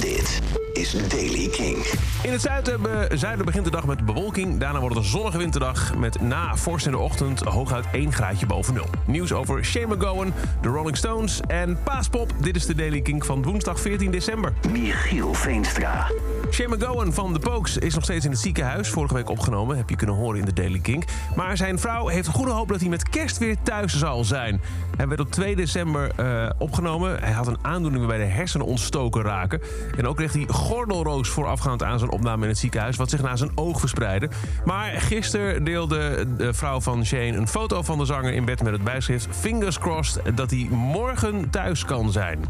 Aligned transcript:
Dit 0.00 0.40
is 0.78 1.08
Daily 1.08 1.48
King. 1.48 1.76
In 2.22 2.32
het 2.32 2.40
zuiden, 2.40 2.82
be- 2.82 3.08
zuiden 3.14 3.44
begint 3.44 3.64
de 3.64 3.70
dag 3.70 3.86
met 3.86 4.06
bewolking. 4.06 4.58
Daarna 4.60 4.80
wordt 4.80 4.94
het 4.94 5.04
een 5.04 5.10
zonnige 5.10 5.38
winterdag 5.38 5.94
met 5.96 6.20
na 6.20 6.56
vorst 6.56 6.86
in 6.86 6.92
de 6.92 6.98
ochtend 6.98 7.40
hooguit 7.40 7.84
1 7.92 8.12
graadje 8.12 8.46
boven 8.46 8.74
nul. 8.74 8.86
Nieuws 9.06 9.32
over 9.32 9.64
Shane 9.64 9.94
McGowan, 9.96 10.32
de 10.62 10.68
Rolling 10.68 10.96
Stones 10.96 11.40
en 11.46 11.78
Paaspop. 11.84 12.32
Dit 12.40 12.56
is 12.56 12.66
de 12.66 12.74
Daily 12.74 13.00
King 13.00 13.26
van 13.26 13.42
woensdag 13.42 13.80
14 13.80 14.10
december. 14.10 14.52
Michiel 14.72 15.34
Veenstra. 15.34 16.10
Shane 16.50 16.76
McGowan 16.76 17.12
van 17.12 17.32
The 17.32 17.38
Pokes 17.38 17.76
is 17.76 17.94
nog 17.94 18.04
steeds 18.04 18.24
in 18.24 18.30
het 18.30 18.40
ziekenhuis. 18.40 18.88
Vorige 18.88 19.14
week 19.14 19.30
opgenomen, 19.30 19.76
heb 19.76 19.90
je 19.90 19.96
kunnen 19.96 20.16
horen 20.16 20.38
in 20.38 20.44
de 20.44 20.52
Daily 20.52 20.78
King. 20.78 21.06
Maar 21.36 21.56
zijn 21.56 21.78
vrouw 21.78 22.06
heeft 22.06 22.28
goede 22.28 22.52
hoop 22.52 22.68
dat 22.68 22.80
hij 22.80 22.88
met 22.88 23.08
kerst 23.08 23.38
weer 23.38 23.56
thuis 23.62 23.98
zal 23.98 24.24
zijn. 24.24 24.60
Hij 24.96 25.08
werd 25.08 25.20
op 25.20 25.30
2 25.30 25.56
december 25.56 26.10
eh, 26.16 26.50
opgenomen. 26.58 27.20
Hij 27.20 27.32
had 27.32 27.46
een 27.46 27.58
aandoening 27.62 28.06
waarbij 28.06 28.26
de 28.26 28.32
hersenen 28.32 28.66
ontstoken 28.66 29.22
raken. 29.22 29.60
En 29.96 30.06
ook 30.06 30.16
kreeg 30.16 30.32
hij 30.32 30.46
gordelroos 30.68 31.28
voorafgaand 31.28 31.82
aan 31.82 31.98
zijn 31.98 32.10
opname 32.10 32.42
in 32.42 32.48
het 32.48 32.58
ziekenhuis... 32.58 32.96
wat 32.96 33.10
zich 33.10 33.22
naar 33.22 33.38
zijn 33.38 33.50
oog 33.54 33.80
verspreidde. 33.80 34.28
Maar 34.64 34.90
gisteren 34.90 35.64
deelde 35.64 36.26
de 36.36 36.54
vrouw 36.54 36.80
van 36.80 37.04
Shane 37.04 37.36
een 37.36 37.48
foto 37.48 37.82
van 37.82 37.98
de 37.98 38.04
zanger 38.04 38.32
in 38.32 38.44
bed 38.44 38.62
met 38.62 38.72
het 38.72 38.84
bijschrift... 38.84 39.28
Fingers 39.30 39.78
crossed 39.78 40.36
dat 40.36 40.50
hij 40.50 40.68
morgen 40.70 41.50
thuis 41.50 41.84
kan 41.84 42.12
zijn. 42.12 42.44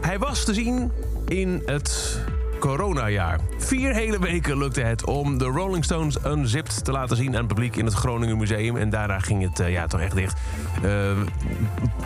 Hij 0.00 0.18
was 0.18 0.44
te 0.44 0.54
zien 0.54 0.92
in 1.28 1.62
het 1.66 2.20
coronajaar. 2.62 3.40
Vier 3.58 3.94
hele 3.94 4.18
weken 4.18 4.58
lukte 4.58 4.80
het 4.80 5.04
om 5.04 5.38
de 5.38 5.44
Rolling 5.44 5.84
Stones 5.84 6.16
Unzipped 6.26 6.84
te 6.84 6.92
laten 6.92 7.16
zien 7.16 7.28
aan 7.28 7.34
het 7.34 7.46
publiek 7.46 7.76
in 7.76 7.84
het 7.84 7.94
Groningen 7.94 8.38
Museum. 8.38 8.76
En 8.76 8.90
daarna 8.90 9.18
ging 9.18 9.42
het 9.48 9.60
eh, 9.60 9.72
ja, 9.72 9.86
toch 9.86 10.00
echt 10.00 10.14
dicht. 10.14 10.40
Eh, 10.82 11.10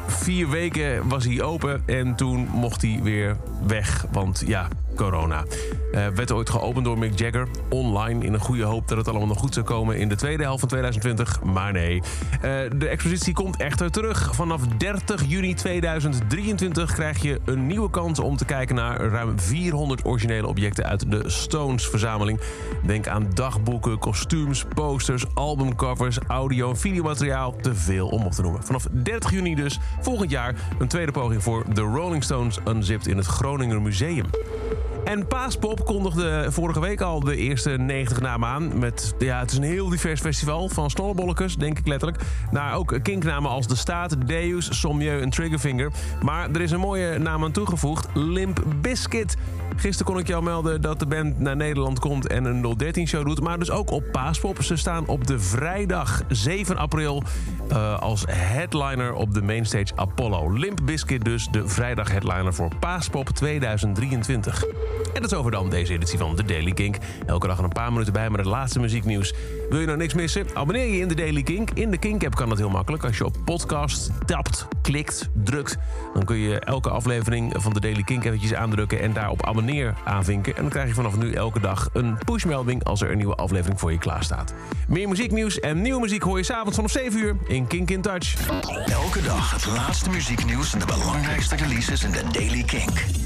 vier 0.07 0.49
weken 0.49 1.09
was 1.09 1.25
hij 1.25 1.43
open 1.43 1.83
en 1.87 2.15
toen 2.15 2.49
mocht 2.53 2.83
hij 2.83 3.01
weer 3.03 3.37
weg. 3.67 4.07
Want 4.13 4.43
ja, 4.47 4.69
corona. 4.97 5.45
Eh, 5.93 6.07
werd 6.07 6.33
ooit 6.33 6.51
geopend 6.51 6.85
door 6.85 6.99
Mick 6.99 7.19
Jagger 7.19 7.49
online 7.69 8.25
in 8.25 8.33
een 8.33 8.41
goede 8.41 8.63
hoop 8.63 8.89
dat 8.89 8.99
het 8.99 9.09
allemaal 9.09 9.27
nog 9.27 9.39
goed 9.39 9.55
zou 9.55 9.67
komen 9.67 9.97
in 9.97 10.09
de 10.09 10.17
tweede 10.17 10.43
helft 10.43 10.61
van 10.61 10.69
2020. 10.69 11.43
Maar 11.43 11.73
nee. 11.73 12.03
Eh, 12.33 12.41
de 12.77 12.89
expositie 12.89 13.35
komt 13.35 13.57
echter 13.57 13.91
terug. 13.91 14.35
Vanaf 14.35 14.61
30 14.67 15.25
juni 15.27 15.55
2023 15.55 16.93
krijg 16.93 17.23
je 17.23 17.41
een 17.45 17.67
nieuwe 17.67 17.91
kans 17.91 18.19
om 18.19 18.37
te 18.37 18.45
kijken 18.45 18.75
naar 18.75 19.01
ruim 19.01 19.41
400 19.41 20.05
originele 20.05 20.47
objecten 20.47 20.85
uit 20.85 21.11
de 21.11 21.23
Stones-verzameling. 21.31 22.41
Denk 22.83 23.09
aan 23.09 23.31
dagboeken, 23.35 23.99
kostuums, 23.99 24.65
posters, 24.75 25.25
albumcovers, 25.35 26.19
audio 26.27 26.71
en 26.71 26.77
videomateriaal. 26.77 27.57
Te 27.61 27.75
veel 27.75 28.09
om 28.09 28.25
op 28.25 28.33
te 28.33 28.43
noemen. 28.43 28.65
Vanaf 28.65 28.87
30 28.91 29.31
juni 29.31 29.55
dus, 29.55 29.79
volgend 30.01 30.31
jaar, 30.31 30.55
een 30.79 30.89
tweede 30.89 31.13
poging 31.13 31.43
voor 31.43 31.65
The 31.73 31.81
Rolling 31.81 32.25
Stones 32.25 32.59
Unzipped 32.69 33.07
in 33.07 33.17
het 33.17 33.27
Groninger 33.27 33.83
Museum. 33.83 34.27
En 35.07 35.27
Paaspop 35.27 35.85
kondigde 35.85 36.47
vorige 36.49 36.81
week 36.81 37.01
al 37.01 37.21
de 37.21 37.37
eerste 37.37 37.71
90 37.71 38.21
namen 38.21 38.49
aan. 38.49 38.79
Met, 38.79 39.15
ja, 39.19 39.39
het 39.39 39.51
is 39.51 39.57
een 39.57 39.63
heel 39.63 39.89
divers 39.89 40.21
festival. 40.21 40.69
Van 40.69 40.91
snorbolletjes, 40.91 41.57
denk 41.57 41.79
ik 41.79 41.87
letterlijk. 41.87 42.23
Naar 42.51 42.75
ook 42.75 42.99
kinknamen 43.03 43.51
als 43.51 43.67
De 43.67 43.77
Staat, 43.77 44.27
Deus, 44.27 44.81
Sommieu 44.81 45.21
en 45.21 45.31
Triggerfinger. 45.31 45.93
Maar 46.23 46.51
er 46.51 46.61
is 46.61 46.71
een 46.71 46.81
mooie 46.81 47.19
naam 47.19 47.45
aan 47.45 47.53
toegevoegd. 47.53 48.09
Limp 48.15 48.65
Bizkit. 48.81 49.37
Gisteren 49.77 50.13
kon 50.13 50.21
ik 50.21 50.27
jou 50.27 50.43
melden 50.43 50.81
dat 50.81 50.99
de 50.99 51.07
band 51.07 51.39
naar 51.39 51.57
Nederland 51.57 51.99
komt 51.99 52.27
en 52.27 52.45
een 52.45 52.77
013-show 52.85 53.27
doet. 53.27 53.41
Maar 53.41 53.59
dus 53.59 53.71
ook 53.71 53.91
op 53.91 54.05
Paaspop. 54.13 54.63
Ze 54.63 54.77
staan 54.77 55.07
op 55.07 55.27
de 55.27 55.39
vrijdag 55.39 56.23
7 56.29 56.77
april 56.77 57.23
eh, 57.69 57.99
als 57.99 58.25
headliner 58.29 59.13
op 59.13 59.35
de 59.35 59.43
mainstage 59.43 59.97
Apollo. 59.97 60.53
Limp 60.53 60.81
Bizkit 60.85 61.25
dus 61.25 61.49
de 61.51 61.69
vrijdag 61.69 62.11
headliner 62.11 62.55
voor 62.55 62.71
Paaspop 62.81 63.29
2023. 63.29 64.65
En 65.15 65.23
dat 65.23 65.31
is 65.31 65.39
over 65.39 65.51
dan 65.51 65.71
deze 65.71 65.93
editie 65.93 66.19
van 66.19 66.35
The 66.35 66.45
Daily 66.45 66.73
Kink. 66.73 66.97
Elke 67.27 67.47
dag 67.47 67.59
een 67.59 67.69
paar 67.69 67.93
minuten 67.93 68.13
bij 68.13 68.31
met 68.31 68.41
het 68.41 68.49
laatste 68.49 68.81
muzieknieuws. 68.81 69.35
Wil 69.69 69.81
je 69.81 69.87
nou 69.87 69.99
niks 69.99 70.15
missen? 70.15 70.47
Abonneer 70.55 70.87
je 70.87 70.99
in 70.99 71.09
de 71.09 71.15
Daily 71.15 71.43
Kink. 71.43 71.71
In 71.71 71.91
de 71.91 71.99
Kink-app 71.99 72.35
kan 72.35 72.49
dat 72.49 72.59
heel 72.59 72.71
makkelijk. 72.71 73.05
Als 73.05 73.17
je 73.17 73.25
op 73.25 73.37
podcast 73.45 74.11
tapt, 74.27 74.67
klikt, 74.83 75.29
drukt... 75.45 75.77
dan 76.15 76.25
kun 76.25 76.37
je 76.37 76.59
elke 76.59 76.91
aflevering 76.91 77.53
van 77.57 77.73
de 77.73 77.81
Daily 77.81 78.03
Kink 78.03 78.25
eventjes 78.25 78.55
aandrukken... 78.55 79.01
en 79.01 79.13
daarop 79.13 79.47
abonneer 79.47 79.95
aanvinken. 80.05 80.57
En 80.57 80.63
dan 80.63 80.71
krijg 80.71 80.89
je 80.89 80.95
vanaf 80.95 81.17
nu 81.17 81.33
elke 81.33 81.61
dag 81.61 81.89
een 81.93 82.19
pushmelding... 82.25 82.85
als 82.85 83.01
er 83.01 83.11
een 83.11 83.17
nieuwe 83.17 83.35
aflevering 83.35 83.81
voor 83.81 83.93
je 83.93 83.99
klaar 83.99 84.25
staat. 84.25 84.55
Meer 84.89 85.09
muzieknieuws 85.09 85.61
en 85.61 85.83
nieuwe 85.83 86.01
muziek 86.01 86.23
hoor 86.23 86.39
je 86.39 86.45
s'avonds 86.45 86.77
vanaf 86.77 86.91
7 86.91 87.21
uur 87.21 87.37
in 87.47 87.67
Kink 87.67 87.91
in 87.91 88.03
Touch. 88.03 88.35
Elke 88.87 89.23
dag 89.23 89.51
het 89.51 89.67
laatste 89.67 90.11
muzieknieuws 90.11 90.73
en 90.73 90.79
de 90.79 90.87
belangrijkste 90.87 91.57
releases 91.57 92.05
in 92.05 92.11
de 92.11 92.23
Daily 92.33 92.63
Kink. 92.63 93.26